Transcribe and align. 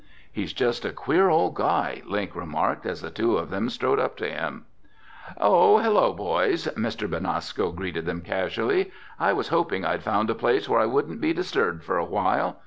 "He's 0.31 0.51
just 0.51 0.83
a 0.83 0.91
queer 0.93 1.29
old 1.29 1.53
guy," 1.53 2.01
Link 2.07 2.35
remarked 2.35 2.87
as 2.87 3.01
the 3.03 3.11
two 3.11 3.37
of 3.37 3.51
them 3.51 3.69
strode 3.69 3.99
up 3.99 4.17
to 4.17 4.27
him. 4.27 4.65
"Oh, 5.39 5.77
hello, 5.77 6.11
boys," 6.11 6.65
Mr. 6.75 7.07
Benasco 7.07 7.69
greeted 7.71 8.07
them 8.07 8.21
casually. 8.21 8.91
"I 9.19 9.33
was 9.33 9.49
hoping 9.49 9.85
I'd 9.85 10.01
found 10.01 10.31
a 10.31 10.33
place 10.33 10.67
where 10.67 10.79
I 10.79 10.87
wouldn't 10.87 11.21
be 11.21 11.33
disturbed 11.33 11.83
for 11.83 11.99
awhile. 11.99 12.57